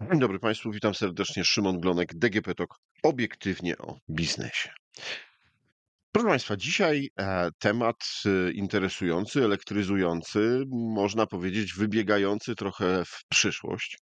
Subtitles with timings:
[0.00, 1.44] Dzień dobry Państwu, witam serdecznie.
[1.44, 4.70] Szymon Glonek, DGP TOK, obiektywnie o biznesie.
[6.12, 7.96] Proszę Państwa, dzisiaj e, temat
[8.26, 13.98] e, interesujący, elektryzujący, można powiedzieć wybiegający trochę w przyszłość,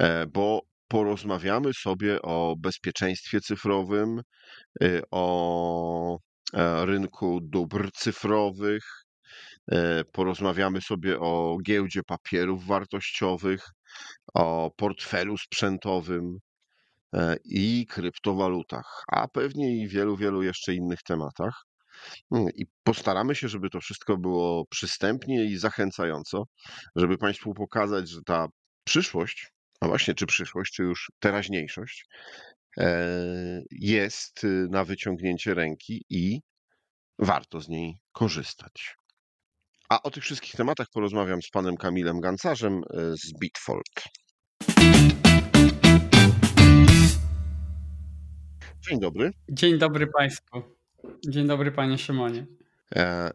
[0.00, 4.20] e, bo porozmawiamy sobie o bezpieczeństwie cyfrowym,
[4.82, 6.18] e, o
[6.54, 9.03] e, rynku dóbr cyfrowych,
[10.12, 13.68] porozmawiamy sobie o giełdzie papierów wartościowych,
[14.34, 16.38] o portfelu sprzętowym
[17.14, 21.64] e, i kryptowalutach, a pewnie i wielu, wielu jeszcze innych tematach.
[22.32, 26.44] Mm, I postaramy się, żeby to wszystko było przystępnie i zachęcająco,
[26.96, 28.46] żeby Państwu pokazać, że ta
[28.84, 29.48] przyszłość,
[29.80, 32.06] a właśnie czy przyszłość, czy już teraźniejszość,
[32.78, 36.40] e, jest y, na wyciągnięcie ręki i
[37.18, 38.96] warto z niej korzystać.
[39.88, 43.84] A o tych wszystkich tematach porozmawiam z panem Kamilem Gancarzem e, z Bitfold.
[48.80, 49.30] Dzień dobry.
[49.48, 50.62] Dzień dobry Państwu.
[51.28, 52.46] Dzień dobry Panie Szymonie.
[52.96, 53.30] E,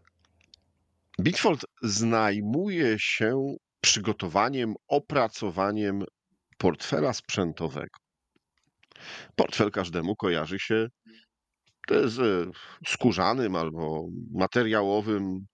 [1.21, 6.03] Bitfold zajmuje się przygotowaniem, opracowaniem
[6.57, 7.99] portfela sprzętowego.
[9.35, 10.87] Portfel każdemu kojarzy się
[12.05, 12.49] z
[12.87, 15.48] skórzanym albo materiałowym e,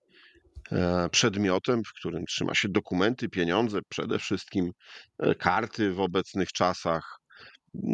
[1.11, 4.71] przedmiotem, w którym trzyma się dokumenty, pieniądze, przede wszystkim
[5.19, 7.17] e, karty w obecnych czasach,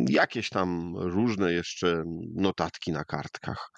[0.10, 2.04] jakieś tam różne jeszcze
[2.36, 3.70] notatki na kartkach.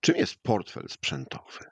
[0.00, 1.64] Czym jest portfel sprzętowy?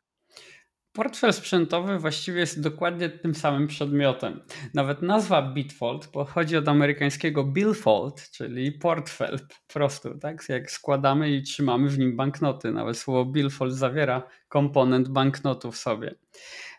[0.96, 4.40] Portfel sprzętowy właściwie jest dokładnie tym samym przedmiotem.
[4.74, 10.48] Nawet nazwa Bitfold pochodzi od amerykańskiego billfold, czyli portfel po prostu, tak?
[10.48, 12.72] Jak składamy i trzymamy w nim banknoty.
[12.72, 16.14] Nawet słowo billfold zawiera komponent banknotu w sobie.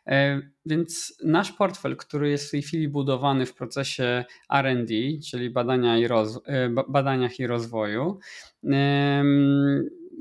[0.07, 4.93] E, więc nasz portfel, który jest w tej chwili budowany w procesie RD,
[5.31, 8.19] czyli badania i e, badaniach i rozwoju,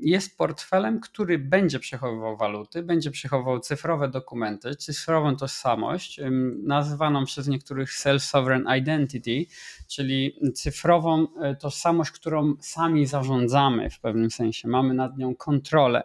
[0.02, 6.20] jest portfelem, który będzie przechowywał waluty, będzie przechowywał cyfrowe dokumenty, cyfrową tożsamość,
[6.62, 9.46] nazywaną przez niektórych self-sovereign identity,
[9.88, 16.02] czyli cyfrową e, tożsamość, którą sami zarządzamy w pewnym sensie, mamy nad nią kontrolę.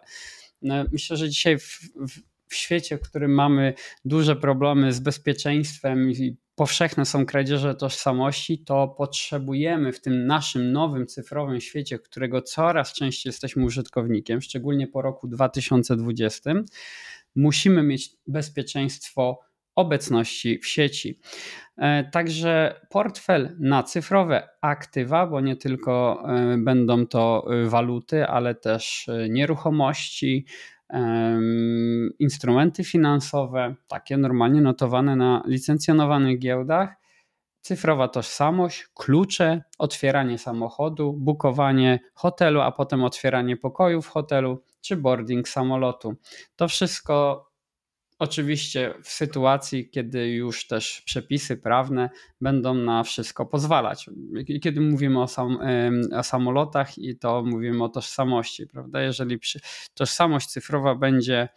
[0.62, 6.10] No, myślę, że dzisiaj w, w, w świecie, w którym mamy duże problemy z bezpieczeństwem
[6.10, 12.92] i powszechne są kradzieże tożsamości, to potrzebujemy w tym naszym nowym cyfrowym świecie, którego coraz
[12.92, 16.50] częściej jesteśmy użytkownikiem, szczególnie po roku 2020,
[17.34, 19.40] musimy mieć bezpieczeństwo
[19.74, 21.20] obecności w sieci.
[21.76, 29.08] E, także portfel na cyfrowe aktywa, bo nie tylko e, będą to waluty, ale też
[29.08, 30.46] e, nieruchomości,
[32.18, 36.94] instrumenty finansowe, takie normalnie notowane na licencjonowanych giełdach,
[37.60, 45.48] cyfrowa tożsamość, klucze, otwieranie samochodu, bukowanie hotelu, a potem otwieranie pokoju w hotelu czy boarding
[45.48, 46.14] samolotu.
[46.56, 47.46] To wszystko
[48.22, 52.10] Oczywiście w sytuacji, kiedy już też przepisy prawne
[52.40, 54.10] będą na wszystko pozwalać.
[54.62, 55.58] Kiedy mówimy o, sam,
[56.16, 59.02] o samolotach i to mówimy o tożsamości, prawda?
[59.02, 59.38] Jeżeli
[59.94, 61.48] tożsamość cyfrowa będzie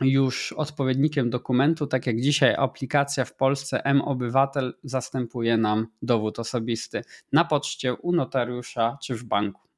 [0.00, 7.44] już odpowiednikiem dokumentu, tak jak dzisiaj aplikacja w Polsce M-Obywatel zastępuje nam dowód osobisty na
[7.44, 9.68] poczcie, u notariusza czy w banku.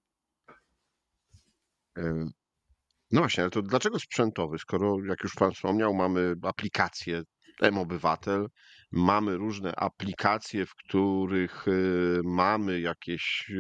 [3.15, 7.23] No właśnie, ale to dlaczego sprzętowy, skoro, jak już Pan wspomniał, mamy aplikację
[7.61, 8.49] M-Obywatel,
[8.93, 13.53] mamy różne aplikacje, w których y, mamy jakieś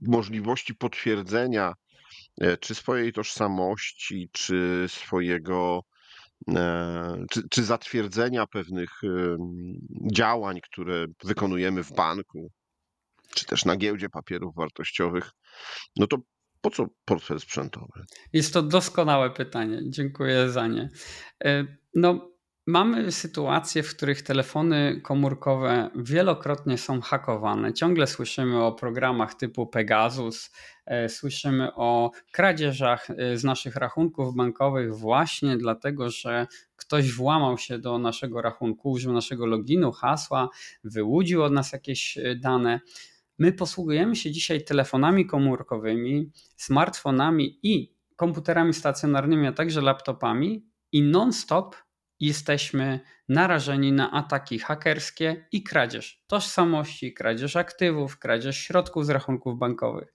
[0.00, 1.72] możliwości potwierdzenia
[2.40, 5.80] e, czy swojej tożsamości, czy swojego,
[6.48, 8.90] e, czy, czy zatwierdzenia pewnych
[10.12, 12.50] działań, które wykonujemy w banku,
[13.34, 15.30] czy też na giełdzie papierów wartościowych,
[15.96, 16.16] no to
[16.60, 18.04] po co portfel sprzętowy?
[18.32, 19.80] Jest to doskonałe pytanie.
[19.88, 20.88] Dziękuję za nie.
[21.44, 22.30] E, no,
[22.66, 27.72] mamy sytuacje, w których telefony komórkowe wielokrotnie są hakowane.
[27.72, 30.50] Ciągle słyszymy o programach typu Pegasus,
[30.86, 36.46] e, słyszymy o kradzieżach e, z naszych rachunków bankowych właśnie dlatego, że
[36.76, 40.48] ktoś włamał się do naszego rachunku, użył naszego loginu, hasła,
[40.84, 42.80] wyłudził od nas jakieś dane.
[43.40, 51.76] My posługujemy się dzisiaj telefonami komórkowymi, smartfonami i komputerami stacjonarnymi, a także laptopami i non-stop
[52.20, 60.12] jesteśmy narażeni na ataki hakerskie i kradzież tożsamości, kradzież aktywów, kradzież środków z rachunków bankowych.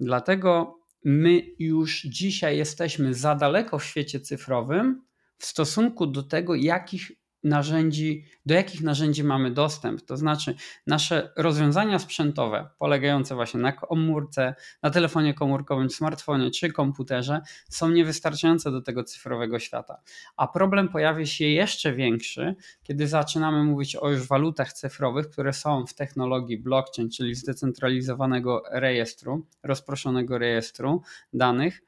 [0.00, 5.02] Dlatego my już dzisiaj jesteśmy za daleko w świecie cyfrowym
[5.38, 7.12] w stosunku do tego, jakich
[7.44, 10.02] narzędzi, do jakich narzędzi mamy dostęp.
[10.02, 10.54] To znaczy,
[10.86, 18.70] nasze rozwiązania sprzętowe, polegające właśnie na komórce, na telefonie komórkowym, smartfonie czy komputerze, są niewystarczające
[18.70, 20.00] do tego cyfrowego świata.
[20.36, 25.86] A problem pojawia się jeszcze większy, kiedy zaczynamy mówić o już walutach cyfrowych, które są
[25.86, 31.02] w technologii blockchain, czyli zdecentralizowanego rejestru, rozproszonego rejestru
[31.32, 31.82] danych,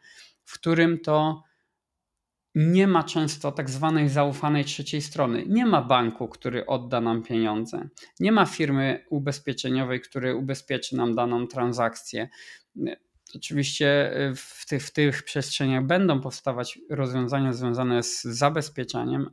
[0.44, 1.43] w którym to
[2.55, 5.44] nie ma często tak zwanej zaufanej trzeciej strony.
[5.47, 7.88] Nie ma banku, który odda nam pieniądze.
[8.20, 12.29] Nie ma firmy ubezpieczeniowej, który ubezpieczy nam daną transakcję.
[13.35, 19.31] Oczywiście w tych, w tych przestrzeniach będą powstawać rozwiązania związane z zabezpieczaniem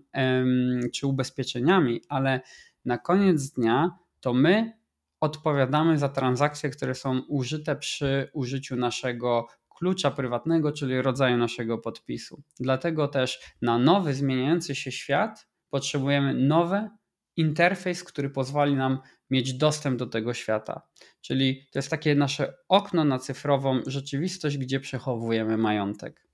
[0.94, 2.42] czy ubezpieczeniami, ale
[2.86, 4.78] na koniec dnia to my
[5.20, 9.48] odpowiadamy za transakcje, które są użyte przy użyciu naszego
[9.78, 12.44] klucza prywatnego, czyli rodzaju naszego podpisu.
[12.60, 16.90] Dlatego też na nowy, zmieniający się świat potrzebujemy nowy
[17.36, 20.82] interfejs, który pozwoli nam mieć dostęp do tego świata.
[21.22, 26.28] Czyli to jest takie nasze okno na cyfrową rzeczywistość, gdzie przechowujemy majątek.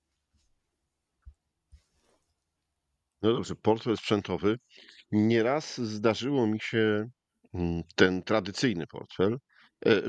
[3.22, 4.60] No dobrze, portfel sprzętowy.
[5.12, 7.10] Nieraz zdarzyło mi się
[7.54, 9.40] mm, ten tradycyjny portfel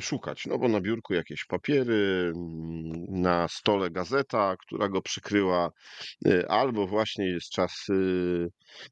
[0.00, 5.70] szukać, no bo na biurku jakieś papiery, mm, na stole gazeta, która go przykryła,
[6.26, 8.48] e, albo właśnie jest czas y,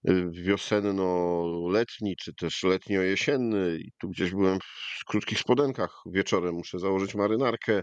[0.08, 7.14] y, wiosenno-letni, czy też letnio-jesienny i tu gdzieś byłem w krótkich spodenkach, wieczorem muszę założyć
[7.14, 7.82] marynarkę,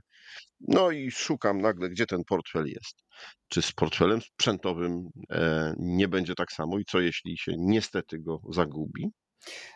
[0.67, 3.03] no i szukam nagle, gdzie ten portfel jest.
[3.47, 8.41] Czy z portfelem sprzętowym e, nie będzie tak samo i co jeśli się niestety go
[8.49, 9.09] zagubi?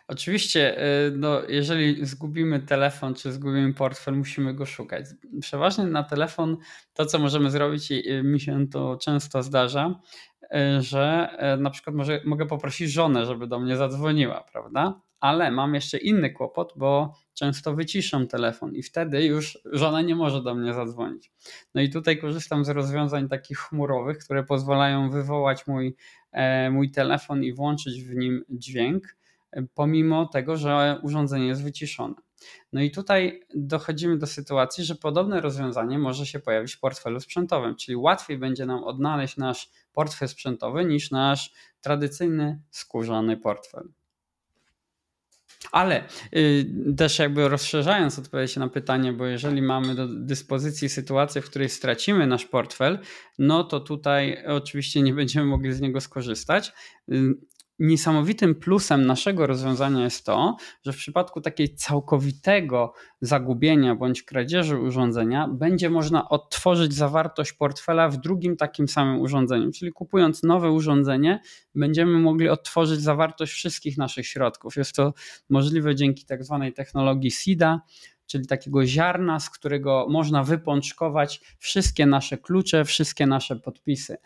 [0.08, 5.06] Oczywiście, y, no, jeżeli zgubimy telefon czy zgubimy portfel, musimy go szukać.
[5.40, 6.56] Przeważnie na telefon
[6.94, 10.00] to, co możemy zrobić, i y, mi się to często zdarza,
[10.42, 11.28] y, że
[11.58, 15.00] na przykład może, mogę poprosić żonę, żeby do mnie zadzwoniła, prawda?
[15.20, 20.42] Ale mam jeszcze inny kłopot, bo często wyciszam telefon i wtedy już żona nie może
[20.42, 21.32] do mnie zadzwonić.
[21.74, 25.96] No i tutaj korzystam z rozwiązań takich chmurowych, które pozwalają wywołać mój,
[26.32, 29.16] e, mój telefon i włączyć w nim dźwięk
[29.74, 32.14] pomimo tego, że urządzenie jest wyciszone.
[32.72, 37.76] No i tutaj dochodzimy do sytuacji, że podobne rozwiązanie może się pojawić w portfelu sprzętowym,
[37.76, 43.88] czyli łatwiej będzie nam odnaleźć nasz portfel sprzętowy niż nasz tradycyjny skórzany portfel.
[45.72, 46.04] Ale
[46.36, 46.66] y,
[46.96, 52.26] też jakby rozszerzając odpowiedź na pytanie, bo jeżeli mamy do dyspozycji sytuację, w której stracimy
[52.26, 52.98] nasz portfel,
[53.38, 56.72] no to tutaj oczywiście nie będziemy mogli z niego skorzystać.
[57.12, 57.34] Y,
[57.78, 65.48] Niesamowitym plusem naszego rozwiązania jest to, że w przypadku takiej całkowitego zagubienia bądź kradzieży urządzenia
[65.48, 69.70] będzie można odtworzyć zawartość portfela w drugim takim samym urządzeniu.
[69.72, 71.40] Czyli kupując nowe urządzenie,
[71.74, 74.76] będziemy mogli odtworzyć zawartość wszystkich naszych środków.
[74.76, 75.14] Jest to
[75.50, 77.80] możliwe dzięki tak zwanej technologii SIDA,
[78.26, 84.16] czyli takiego ziarna, z którego można wypączkować wszystkie nasze klucze, wszystkie nasze podpisy.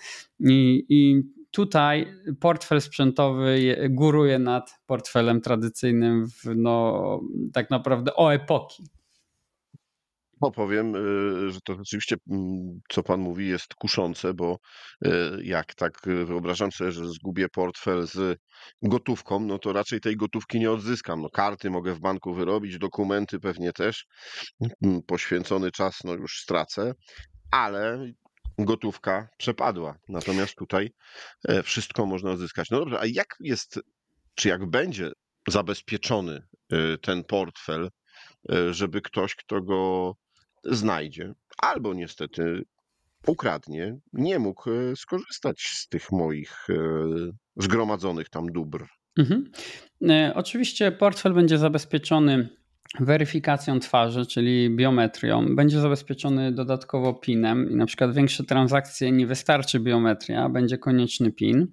[0.41, 7.21] I, i tutaj portfel sprzętowy góruje nad portfelem tradycyjnym w, no,
[7.53, 8.85] tak naprawdę o epoki.
[10.41, 14.59] Opowiem, y, że to rzeczywiście, mm, co pan mówi, jest kuszące, bo
[15.07, 15.11] y,
[15.43, 18.39] jak tak wyobrażam sobie, że zgubię portfel z
[18.83, 21.23] gotówką, no to raczej tej gotówki nie odzyskam.
[21.23, 24.07] No, karty mogę w banku wyrobić, dokumenty pewnie też.
[24.83, 26.95] Mm, poświęcony czas, no już stracę,
[27.51, 28.13] ale
[28.59, 29.99] gotówka przepadła.
[30.09, 30.91] Natomiast tutaj
[31.49, 32.71] e, wszystko można odzyskać.
[32.71, 33.81] No dobrze, a jak jest,
[34.35, 35.13] czy jak będzie
[35.49, 37.91] zabezpieczony e, ten portfel,
[38.53, 40.15] e, żeby ktoś, kto go
[40.65, 42.63] znajdzie, albo niestety
[43.27, 46.67] ukradnie, nie mógł skorzystać z tych moich
[47.57, 48.87] zgromadzonych tam dóbr?
[49.19, 49.51] Mhm.
[50.35, 52.58] Oczywiście portfel będzie zabezpieczony
[53.01, 55.55] weryfikacją twarzy, czyli biometrią.
[55.55, 61.67] Będzie zabezpieczony dodatkowo PIN-em i na przykład większe transakcje nie wystarczy biometria, będzie konieczny PIN.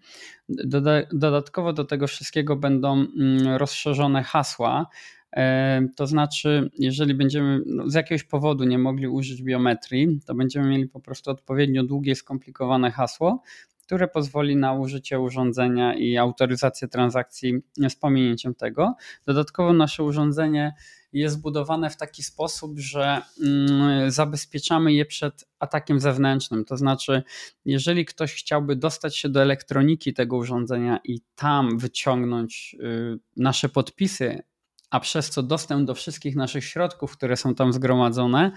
[1.14, 4.88] Dodatkowo do tego wszystkiego będą mm, rozszerzone hasła.
[5.36, 10.70] E, to znaczy, jeżeli będziemy no, z jakiegoś powodu nie mogli użyć biometrii, to będziemy
[10.70, 13.42] mieli po prostu odpowiednio długie, skomplikowane hasło,
[13.86, 17.54] które pozwoli na użycie urządzenia i autoryzację transakcji
[17.90, 18.96] z pominięciem tego.
[19.26, 20.74] Dodatkowo nasze urządzenie
[21.14, 26.66] jest zbudowane w taki sposób, że mm, zabezpieczamy je przed atakiem zewnętrznym.
[26.66, 27.24] To znaczy,
[27.66, 34.44] jeżeli ktoś chciałby dostać się do elektroniki tego urządzenia i tam wyciągnąć y, nasze podpisy
[34.90, 38.52] a przez co dostęp do wszystkich naszych środków, które są tam zgromadzone,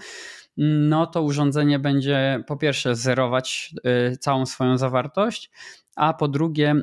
[0.57, 3.75] no to urządzenie będzie po pierwsze zerować
[4.13, 5.51] y, całą swoją zawartość,
[5.95, 6.75] a po drugie,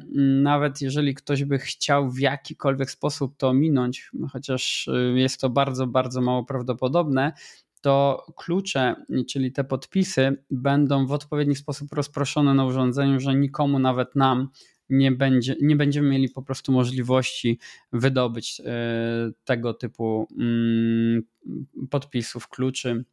[0.43, 5.87] nawet jeżeli ktoś by chciał w jakikolwiek sposób to minąć, chociaż y, jest to bardzo,
[5.87, 7.33] bardzo mało prawdopodobne,
[7.81, 8.95] to klucze,
[9.29, 14.49] czyli te podpisy, będą w odpowiedni sposób rozproszone na urządzeniu, że nikomu, nawet nam,
[14.89, 17.59] nie, będzie, nie będziemy mieli po prostu możliwości
[17.93, 18.65] wydobyć y,
[19.45, 21.23] tego typu mm,
[21.91, 23.05] podpisów, kluczy.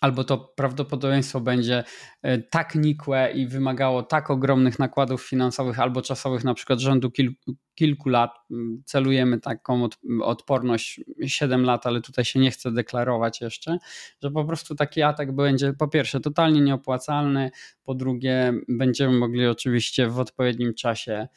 [0.00, 1.84] Albo to prawdopodobieństwo będzie
[2.22, 7.54] e, tak nikłe i wymagało tak ogromnych nakładów finansowych albo czasowych, na przykład rzędu kilku,
[7.80, 8.30] kilku lat.
[8.50, 9.88] Mm, celujemy taką
[10.22, 13.78] odporność 7 lat, ale tutaj się nie chcę deklarować jeszcze,
[14.22, 17.50] że po prostu taki atak będzie po pierwsze totalnie nieopłacalny,
[17.84, 21.28] po drugie będziemy mogli oczywiście w odpowiednim czasie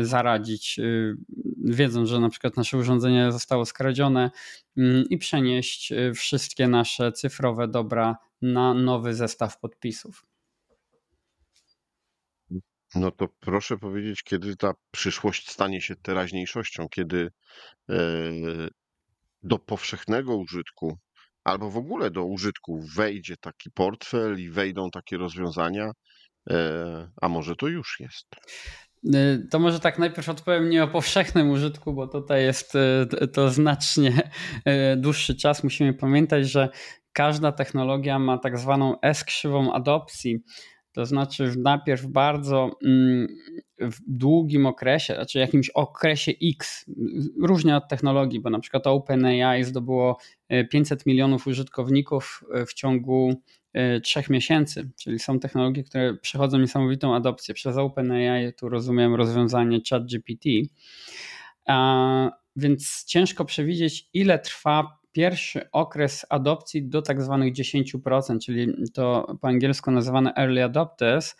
[0.00, 1.16] y, zaradzić, y,
[1.64, 4.30] wiedząc, że na przykład nasze urządzenie zostało skradzione
[4.76, 10.26] mm, i przenieść y, wszystkie nasze cyfrowe dobra na nowy zestaw podpisów.
[12.96, 17.30] No to proszę powiedzieć, kiedy ta przyszłość stanie się teraźniejszością, kiedy
[17.90, 17.94] e,
[19.42, 20.98] do powszechnego użytku
[21.44, 25.90] albo w ogóle do użytku wejdzie taki portfel i wejdą takie rozwiązania,
[26.50, 28.26] e, a może to już jest.
[29.14, 32.72] Y, to może tak najpierw odpowiem nie o powszechnym użytku, bo tutaj jest
[33.32, 34.30] to znacznie
[34.96, 35.64] dłuższy czas.
[35.64, 36.68] Musimy pamiętać, że
[37.12, 40.38] każda technologia ma tak zwaną S-krzywą adopcji.
[40.96, 43.26] To znaczy najpierw bardzo mm,
[43.78, 46.90] w długim okresie, znaczy jakimś okresie X,
[47.42, 50.18] różnie od technologii, bo na przykład OpenAI zdobyło
[50.70, 53.34] 500 milionów użytkowników w ciągu
[53.76, 57.54] E, trzech miesięcy, czyli są technologie, które przechodzą niesamowitą adopcję.
[57.54, 60.48] Przez OpenAI tu rozumiem rozwiązanie ChatGPT,
[62.56, 69.48] więc ciężko przewidzieć, ile trwa pierwszy okres adopcji do tak zwanych 10%, czyli to po
[69.48, 71.36] angielsku nazywane early adopters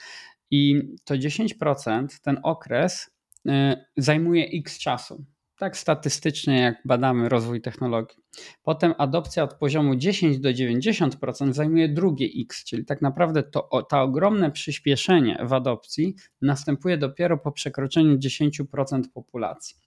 [0.51, 3.11] i to 10%, ten okres
[3.49, 5.25] e, zajmuje x czasu
[5.59, 8.19] tak statystycznie, jak badamy rozwój technologii.
[8.63, 14.03] Potem adopcja od poziomu 10 do 90% zajmuje drugie X, czyli tak naprawdę to, to
[14.03, 19.86] ogromne przyspieszenie w adopcji następuje dopiero po przekroczeniu 10% populacji.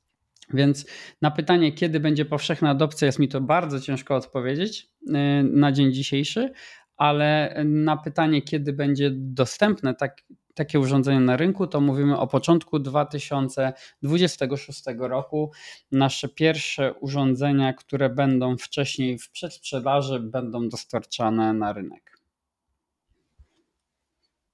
[0.54, 0.86] Więc
[1.22, 5.14] na pytanie, kiedy będzie powszechna adopcja, jest mi to bardzo ciężko odpowiedzieć y,
[5.44, 6.52] na dzień dzisiejszy,
[6.98, 10.22] ale na pytanie, kiedy będzie dostępne tak,
[10.54, 15.52] takie urządzenie na rynku, to mówimy o początku 2026 roku.
[15.92, 22.20] Nasze pierwsze urządzenia, które będą wcześniej w przedsprzedaży, będą dostarczane na rynek.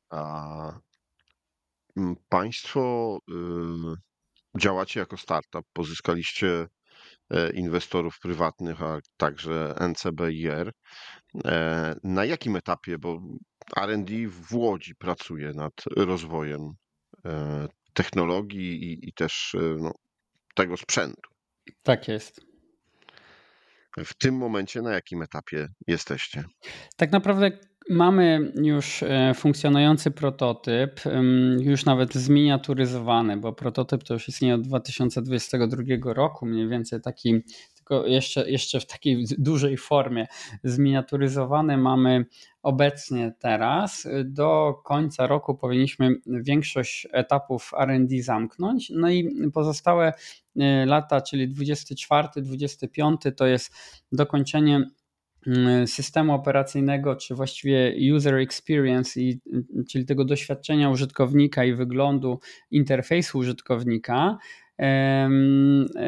[0.10, 0.80] A
[2.30, 3.34] państwo y,
[4.58, 6.68] działacie jako startup, pozyskaliście
[7.30, 10.72] e, inwestorów prywatnych, a także NCBIR.
[11.46, 13.22] E, na jakim etapie, bo
[13.78, 16.74] R&D w Łodzi pracuje nad rozwojem
[17.26, 19.92] e, technologii i, i też no,
[20.56, 21.30] tego sprzętu.
[21.84, 22.42] Tak jest.
[23.98, 26.44] W tym momencie na jakim etapie jesteście?
[26.98, 27.52] Tak naprawdę
[27.90, 31.00] Mamy już e, funkcjonujący prototyp,
[31.60, 37.42] już nawet zminiaturyzowany, bo prototyp to już istnieje od 2022 roku, mniej więcej taki,
[37.76, 40.28] tylko jeszcze, jeszcze w takiej dużej formie
[40.64, 42.26] zminiaturyzowany mamy
[42.64, 44.08] obecnie teraz.
[44.24, 50.14] Do końca roku powinniśmy większość etapów RD zamknąć, no i pozostałe
[50.60, 53.76] e, lata, czyli 24, 25 to jest
[54.12, 54.90] dokończenie
[55.86, 59.40] systemu operacyjnego, czy właściwie user experience, i,
[59.90, 62.40] czyli tego doświadczenia użytkownika i wyglądu
[62.72, 64.38] interfejsu użytkownika,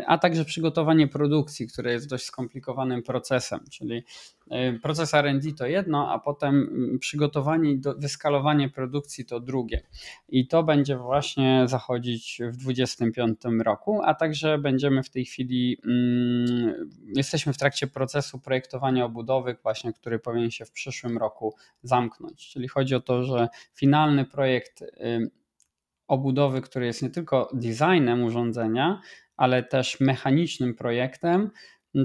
[0.07, 4.03] a także przygotowanie produkcji, które jest dość skomplikowanym procesem, czyli
[4.81, 6.69] proces R&D to jedno, a potem
[6.99, 9.81] przygotowanie i wyskalowanie produkcji to drugie.
[10.29, 16.89] I to będzie właśnie zachodzić w 2025 roku, a także będziemy w tej chwili, mm,
[17.15, 22.49] jesteśmy w trakcie procesu projektowania obudowy, właśnie, który powinien się w przyszłym roku zamknąć.
[22.49, 24.83] Czyli chodzi o to, że finalny projekt
[26.07, 29.01] obudowy, który jest nie tylko designem urządzenia,
[29.37, 31.49] ale też mechanicznym projektem,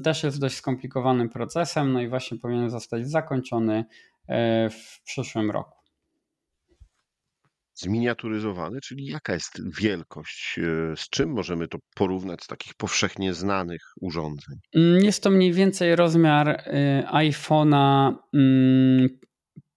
[0.01, 3.85] też jest dość skomplikowanym procesem, no i właśnie powinien zostać zakończony
[4.29, 5.83] e, w przyszłym roku.
[7.75, 10.59] Zminiaturyzowany, czyli jaka jest wielkość?
[10.59, 14.59] E, z czym możemy to porównać z takich powszechnie znanych urządzeń?
[14.75, 18.15] Mm, jest to mniej więcej rozmiar e, iPhone'a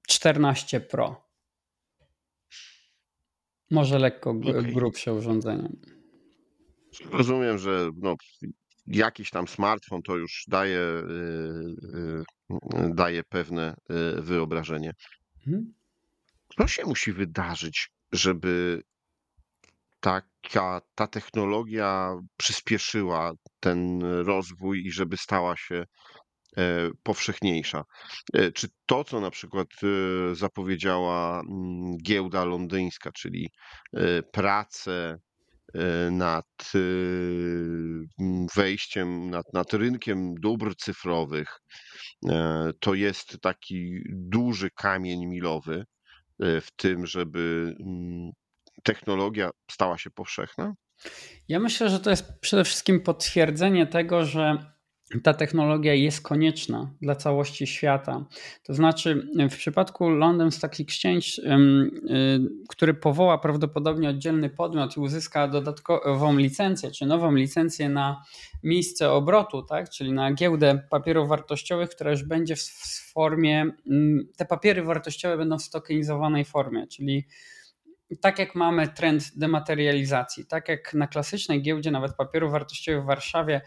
[0.08, 1.25] 14 mm, Pro.
[3.72, 4.63] Może lekko okay.
[4.63, 5.69] grubsze urządzenie.
[7.12, 8.15] Rozumiem, że no,
[8.88, 10.81] jakiś tam smartfon to już daje,
[12.93, 13.75] daje pewne
[14.17, 14.91] wyobrażenie.
[15.48, 15.74] Mhm.
[16.57, 18.81] Co się musi wydarzyć, żeby
[20.00, 25.86] taka ta technologia przyspieszyła ten rozwój i żeby stała się
[27.03, 27.83] powszechniejsza.
[28.33, 33.50] E, czy to, co na przykład e, zapowiedziała mm, giełda londyńska, czyli
[34.31, 35.19] prace
[36.12, 36.71] nad
[38.55, 41.62] wejściem, nad, nad rynkiem dóbr cyfrowych,
[42.79, 45.85] to jest taki duży kamień milowy
[46.39, 48.31] w tym, żeby mm,
[48.83, 50.74] technologia stała się powszechna?
[51.47, 54.75] Ja myślę, że to jest przede wszystkim potwierdzenie tego, że
[55.24, 58.25] ta technologia jest konieczna dla całości świata.
[58.63, 61.51] To znaczy, w przypadku London Stock Exchange, y,
[62.69, 68.24] który powoła prawdopodobnie oddzielny podmiot i uzyska dodatkową licencję, czy nową licencję na
[68.63, 69.89] miejsce obrotu, tak?
[69.89, 73.71] czyli na giełdę papierów wartościowych, która już będzie w formie,
[74.38, 77.27] te papiery wartościowe będą w stokenizowanej formie, czyli
[78.21, 83.62] tak jak mamy trend dematerializacji, tak jak na klasycznej giełdzie nawet papierów wartościowych w Warszawie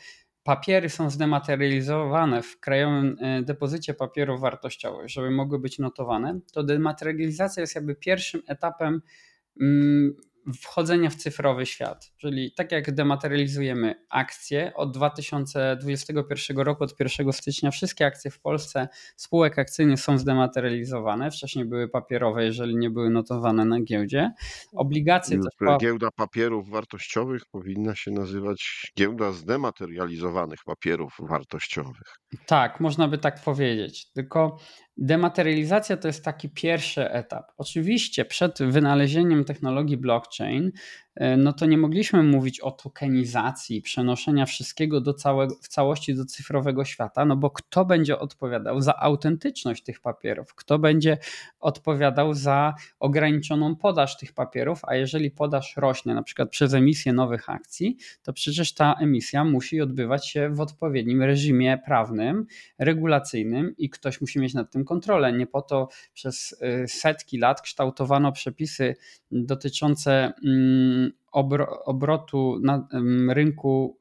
[0.49, 7.61] papiery są zdematerializowane w krajowym e, depozycie papierów wartościowych, żeby mogły być notowane, to dematerializacja
[7.61, 9.03] jest jakby pierwszym etapem
[9.61, 10.17] mm,
[10.63, 12.13] wchodzenia w cyfrowy świat.
[12.17, 18.89] Czyli tak jak dematerializujemy akcje od 2021 roku, od 1 stycznia, wszystkie akcje w Polsce
[19.17, 21.31] spółek akcyjnych są zdematerializowane.
[21.31, 24.33] Wcześniej były papierowe, jeżeli nie były notowane na giełdzie.
[24.73, 25.79] Obligacje też.
[25.81, 32.17] Giełda papierów wartościowych powinna się nazywać giełda zdematerializowanych papierów wartościowych.
[32.47, 34.13] Tak, można by tak powiedzieć.
[34.13, 34.59] Tylko
[34.99, 37.53] Dematerializacja to jest taki pierwszy etap.
[37.57, 40.73] Oczywiście przed wynalezieniem technologii blockchain
[41.39, 46.85] no to nie mogliśmy mówić o tokenizacji, przenoszenia wszystkiego do całego, w całości do cyfrowego
[46.85, 51.19] świata, no bo kto będzie odpowiadał za autentyczność tych papierów, kto będzie
[51.61, 57.51] odpowiadał za ograniczoną podaż tych papierów, a jeżeli podaż rośnie na przykład przez emisję nowych
[57.51, 62.47] akcji, to przecież ta emisja musi odbywać się w odpowiednim reżimie prawnym,
[62.79, 65.33] regulacyjnym i ktoś musi mieć nad tym kontrolę.
[65.33, 68.95] Nie po to przez y, setki lat kształtowano przepisy
[69.31, 72.89] dotyczące mm, obrotu na
[73.29, 73.99] rynku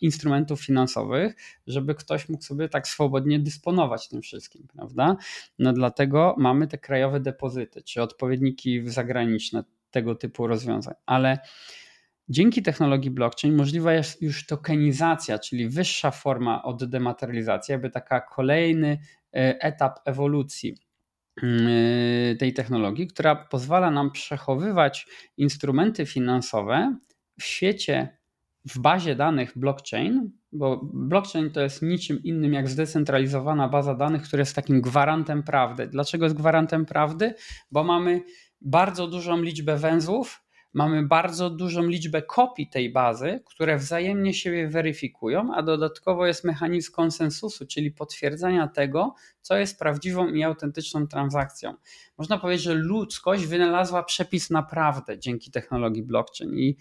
[0.00, 1.34] instrumentów finansowych,
[1.66, 5.16] żeby ktoś mógł sobie tak swobodnie dysponować tym wszystkim, prawda?
[5.58, 11.38] No dlatego mamy te krajowe depozyty, czy odpowiedniki zagraniczne tego typu rozwiązań, ale
[12.28, 18.98] Dzięki technologii blockchain możliwa jest już tokenizacja, czyli wyższa forma od dematerializacji, aby taka kolejny
[19.34, 20.76] e, etap ewolucji
[22.38, 26.96] tej technologii, która pozwala nam przechowywać instrumenty finansowe
[27.40, 28.18] w świecie,
[28.64, 34.40] w bazie danych blockchain, bo blockchain to jest niczym innym jak zdecentralizowana baza danych, która
[34.40, 35.86] jest takim gwarantem prawdy.
[35.86, 37.34] Dlaczego jest gwarantem prawdy?
[37.70, 38.22] Bo mamy
[38.60, 40.41] bardzo dużą liczbę węzłów,
[40.74, 46.92] mamy bardzo dużą liczbę kopii tej bazy, które wzajemnie siebie weryfikują, a dodatkowo jest mechanizm
[46.92, 51.74] konsensusu, czyli potwierdzenia tego, co jest prawdziwą i autentyczną transakcją.
[52.18, 56.76] Można powiedzieć, że ludzkość wynalazła przepis na prawdę dzięki technologii blockchain i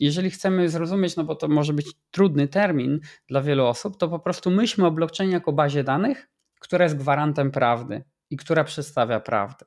[0.00, 4.18] jeżeli chcemy zrozumieć, no bo to może być trudny termin dla wielu osób, to po
[4.18, 6.28] prostu myślmy o blockchainie jako bazie danych,
[6.60, 9.66] która jest gwarantem prawdy i która przedstawia prawdę.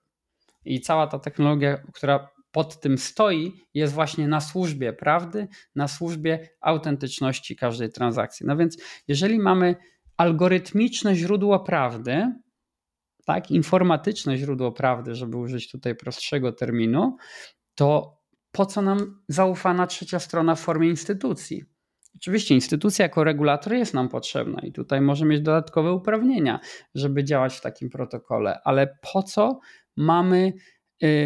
[0.65, 6.49] I cała ta technologia, która pod tym stoi, jest właśnie na służbie prawdy, na służbie
[6.61, 8.45] autentyczności każdej transakcji.
[8.45, 9.75] No więc, jeżeli mamy
[10.17, 12.33] algorytmiczne źródło prawdy,
[13.25, 17.17] tak, informatyczne źródło prawdy, żeby użyć tutaj prostszego terminu,
[17.75, 18.17] to
[18.51, 21.63] po co nam zaufana trzecia strona w formie instytucji?
[22.15, 26.59] Oczywiście instytucja jako regulator jest nam potrzebna i tutaj może mieć dodatkowe uprawnienia,
[26.95, 29.59] żeby działać w takim protokole, ale po co
[29.97, 30.53] mamy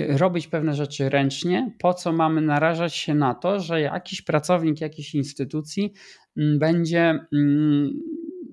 [0.10, 5.16] robić pewne rzeczy ręcznie, po co mamy narażać się na to, że jakiś pracownik jakiejś
[5.16, 5.94] instytucji
[6.38, 7.92] mm, będzie, mm,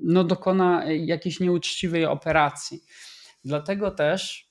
[0.03, 2.81] no, dokona jakiejś nieuczciwej operacji.
[3.45, 4.51] Dlatego też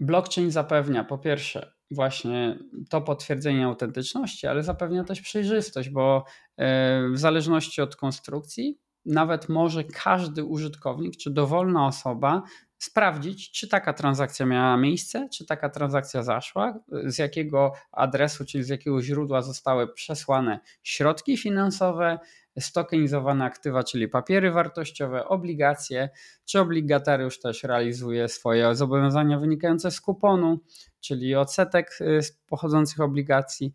[0.00, 2.58] blockchain zapewnia po pierwsze właśnie
[2.90, 6.64] to potwierdzenie autentyczności, ale zapewnia też przejrzystość, bo y,
[7.12, 12.42] w zależności od konstrukcji nawet może każdy użytkownik czy dowolna osoba
[12.82, 18.68] sprawdzić, czy taka transakcja miała miejsce, czy taka transakcja zaszła, z jakiego adresu, czyli z
[18.68, 22.18] jakiego źródła zostały przesłane środki finansowe,
[22.58, 26.10] stokenizowane aktywa, czyli papiery wartościowe, obligacje,
[26.44, 30.60] czy obligatariusz też realizuje swoje zobowiązania wynikające z kuponu,
[31.00, 33.74] czyli odsetek y, pochodzących obligacji.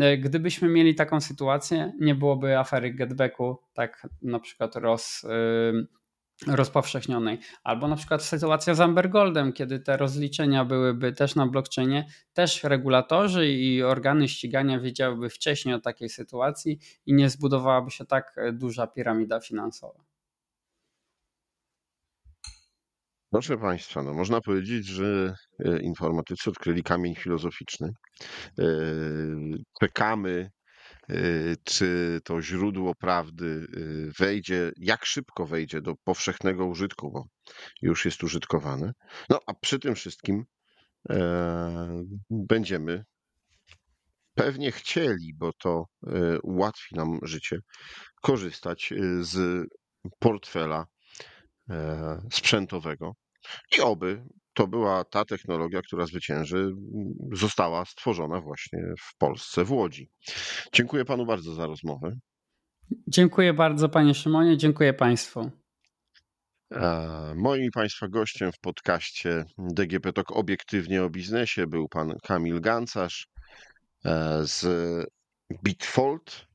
[0.00, 5.86] E, Gdybyśmy mieli taką sytuację, nie byłoby afery getbacku, tak na przykład roz, ym,
[6.46, 7.38] rozpowszechnionej.
[7.64, 12.64] Albo na przykład sytuacja z Amber Goldem, kiedy te rozliczenia byłyby też na blockchainie, też
[12.64, 18.86] regulatorzy i organy ścigania wiedziałyby wcześniej o takiej sytuacji i nie zbudowałaby się tak duża
[18.86, 20.04] piramida finansowa.
[23.34, 27.94] Proszę Państwa, no można powiedzieć, że e, informatycy odkryli kamień filozoficzny.
[28.58, 28.64] E,
[29.80, 30.50] Czekamy,
[31.64, 33.80] czy to źródło prawdy e,
[34.18, 37.26] wejdzie, jak szybko wejdzie do powszechnego użytku, bo
[37.82, 38.92] już jest użytkowane.
[39.28, 40.44] No a przy tym wszystkim
[41.10, 43.04] e, będziemy
[44.34, 47.58] pewnie chcieli, bo to e, ułatwi nam życie,
[48.22, 49.66] korzystać e, z
[50.18, 50.86] portfela
[51.70, 53.14] e, sprzętowego.
[53.78, 59.72] I oby to była ta technologia, która zwycięży, m, została stworzona właśnie w Polsce, w
[59.72, 60.10] Łodzi.
[60.72, 62.16] Dziękuję panu bardzo za rozmowę.
[63.08, 65.50] Dziękuję bardzo panie Szymonie, dziękuję państwu.
[67.36, 73.26] Moim państwa gościem w podcaście DGP Talk obiektywnie o biznesie był pan Kamil Gancarz
[74.04, 74.66] e, z
[75.64, 76.46] Bitfold,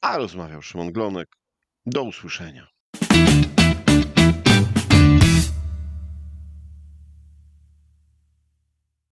[0.00, 1.28] a rozmawiał Szymon Glonek.
[1.86, 2.71] Do usłyszenia.